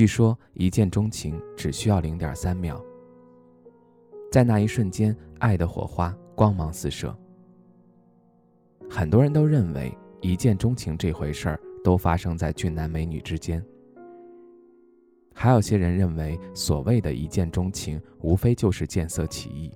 [0.00, 2.82] 据说一见钟情只需要零点三秒，
[4.32, 7.14] 在那一瞬间，爱的火花光芒四射。
[8.88, 13.62] 很多人都认为一见钟情这回事儿都发生在俊男美女之间，
[15.34, 19.70] 还有些人认为所谓的一见钟情无非就是见色起意。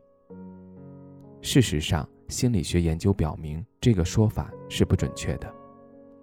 [1.43, 5.55] 事实上，心理学研究表明这个说法是不准确的，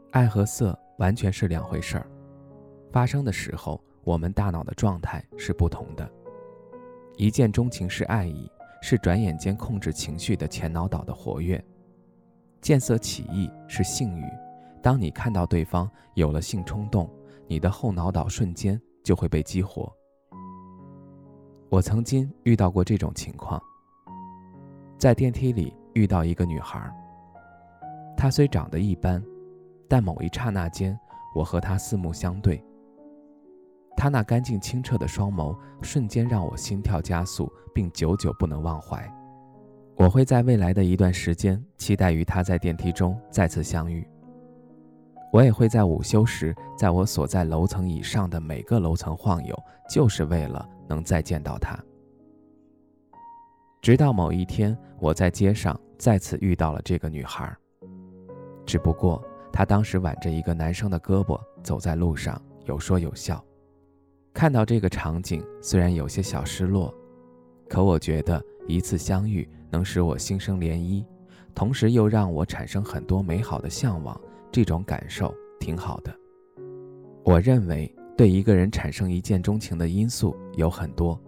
[0.10, 2.12] 爱和色完全是两回事儿。
[2.92, 6.10] 发生的时候，我们大脑的状态是不同的。
[7.18, 8.50] 一见钟情是爱意，
[8.82, 11.60] 是转眼间控制情绪的前脑岛的活跃；
[12.62, 14.24] 见色起意是性欲，
[14.82, 17.08] 当你看到对方有了性冲动，
[17.48, 19.92] 你的后脑岛瞬间就会被激活。
[21.70, 23.62] 我曾经遇到过这种情况，
[24.98, 26.92] 在电梯里遇到一个女孩，
[28.18, 29.24] 她虽长得一般，
[29.88, 31.00] 但某一刹那间，
[31.36, 32.64] 我和她四目相对。
[33.96, 39.08] 他那干净清澈的双眸，瞬间让我心跳加速，并久久不能忘怀。
[39.96, 44.08] 我会在未来的一段时间，期待与他在电梯中再次相遇。
[45.32, 51.78] 我也会在午休时，在我所在楼层以上的每个楼层晃悠，就是为了能再见到他。
[53.82, 57.56] 直到某一天，我在街上再次遇到了这个女孩，
[58.66, 63.44] 只不过她当时挽着一个男生的胳膊走在路上，有说有笑。
[64.34, 66.94] 看到这个场景，虽然有些小失落，
[67.68, 71.06] 可我觉得一次相遇能使我心生涟漪，
[71.54, 74.20] 同时又让我产生很多美好的向往，
[74.52, 76.16] 这种感受挺好的。
[77.24, 81.20] 我认为对一个人产生一见钟情的因素有很多。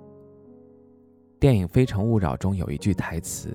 [1.40, 3.50] 电影《非诚勿扰》中有一句台词：“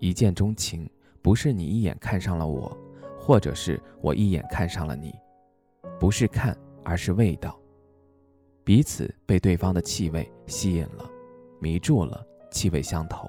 [0.00, 0.90] 一见钟情
[1.22, 2.76] 不是你一眼看上了我，
[3.20, 5.14] 或者是我一眼看上了你，
[5.98, 7.56] 不是看，而是味道。”
[8.68, 11.10] 彼此被对方的气味吸引了，
[11.58, 13.26] 迷住了，气味相投。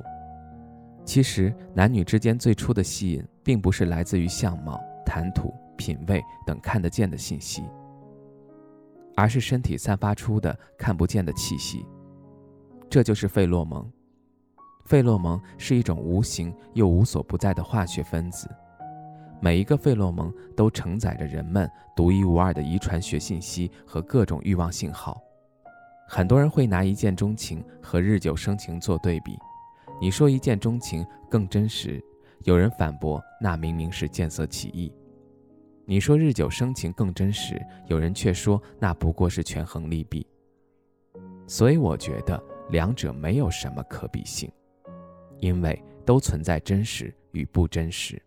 [1.05, 7.63] 其实男女之间最初的吸引，并不是来自于相貌、谈吐、品味等看得见的信息，
[9.15, 11.85] 而是身体散发出的看不见的气息。
[12.89, 13.89] 这就是费洛蒙。
[14.87, 18.53] 费洛蒙是一种无形又无所不在的化学分子，
[19.39, 25.17] 每一个费洛蒙都承载着人们独一无二的遗传学信息和各种欲望信号。
[26.11, 29.37] 很多人会拿一见钟情和日久生情做对比，
[30.01, 32.03] 你说一见钟情更真实，
[32.45, 34.91] 有人反驳那明明是见色起意；
[35.85, 40.25] 你说日久生情更真实，有人却说那不过是权衡利弊。
[41.45, 44.51] 所以我觉得两者没有什么可比性，
[45.37, 48.19] 因为都存在真实与不真实。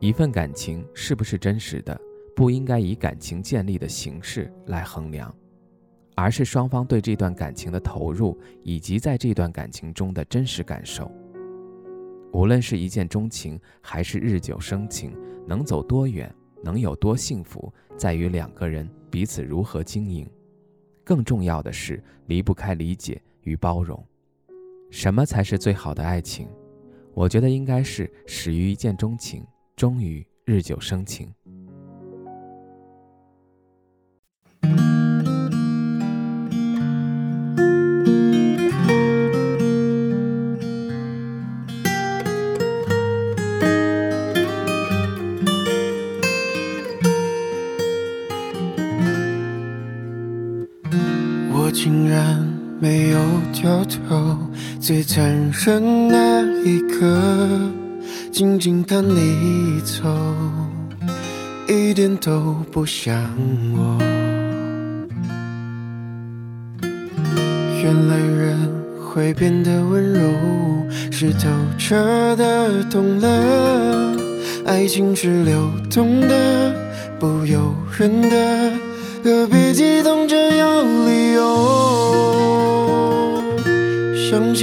[0.00, 1.96] 一份感情是不是真实的，
[2.34, 5.32] 不应该以感情建立的形式来衡量。
[6.16, 11.12] 而是双方对这段感情的投入，以及在这段感情中的真实感受。
[12.32, 15.14] 无论是一见钟情，还是日久生情，
[15.46, 16.34] 能走多远，
[16.64, 20.28] 能有多幸福，在于两个人彼此如何经营。
[21.04, 24.02] 更重要的是，离不开理解与包容。
[24.90, 26.48] 什么才是最好的爱情？
[27.12, 29.44] 我觉得应该是始于一见钟情，
[29.76, 31.30] 终于日久生情。
[51.52, 52.46] 我竟然
[52.78, 53.18] 没有
[53.52, 54.36] 掉头，
[54.78, 57.06] 最残忍那一刻，
[58.30, 60.04] 静静看你走，
[61.66, 63.14] 一点都不像
[63.74, 63.98] 我。
[67.82, 68.58] 原来人
[69.00, 70.20] 会变得温柔，
[71.10, 71.48] 是透
[71.78, 74.16] 彻的懂了，
[74.66, 76.74] 爱情是流动的，
[77.18, 78.85] 不由人的。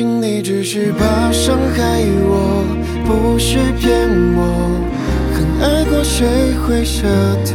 [0.04, 2.64] 你只是怕伤害我，
[3.06, 4.40] 不是骗我。
[5.34, 7.08] 很爱过，谁会舍
[7.46, 7.52] 得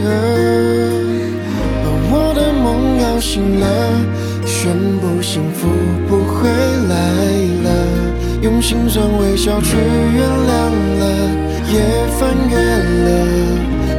[1.84, 2.38] 把我的？
[2.58, 3.66] 梦摇醒了，
[4.44, 5.68] 宣布幸福
[6.08, 6.50] 不会
[6.88, 6.94] 来
[7.64, 7.68] 了，
[8.42, 10.50] 用心酸微笑去原谅
[10.98, 11.02] 了，
[11.72, 11.74] 也
[12.18, 12.56] 翻越
[13.06, 13.08] 了，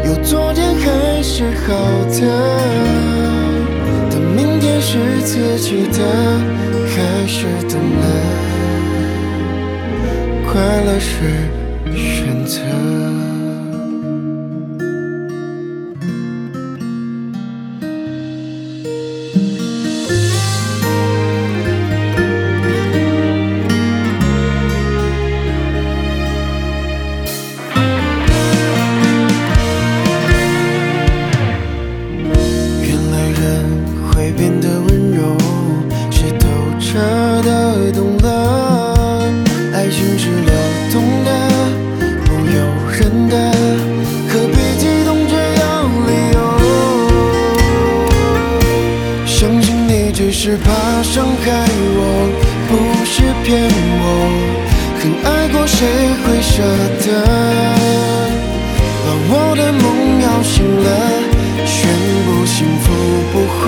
[0.05, 1.67] 有昨天还是好
[2.09, 2.21] 的，
[4.91, 5.99] 是自己的，
[6.87, 8.05] 还是懂了，
[10.51, 11.11] 快乐是
[11.95, 12.98] 选择。
[50.41, 51.51] 是怕伤害
[51.99, 52.01] 我，
[52.69, 52.71] 不
[53.03, 53.59] 是骗
[53.99, 54.03] 我。
[54.97, 55.75] 很爱过，谁
[56.23, 56.63] 会舍
[57.03, 57.07] 得？
[59.03, 59.83] 把我的梦
[60.21, 60.87] 摇醒了，
[61.65, 61.75] 宣
[62.23, 62.87] 布幸福
[63.33, 63.67] 不会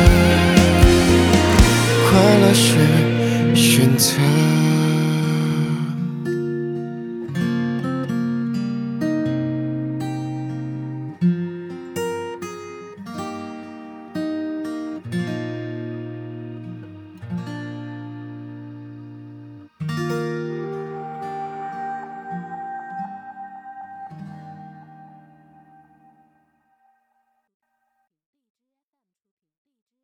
[2.11, 4.50] 快乐是选择。